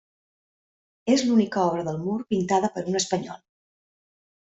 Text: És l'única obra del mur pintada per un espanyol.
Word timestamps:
És 1.17 1.25
l'única 1.27 1.63
obra 1.73 1.85
del 1.91 2.01
mur 2.07 2.17
pintada 2.35 2.75
per 2.79 2.87
un 2.93 3.01
espanyol. 3.05 3.43